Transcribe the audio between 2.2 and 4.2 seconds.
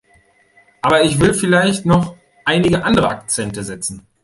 einige andere Akzente setzen.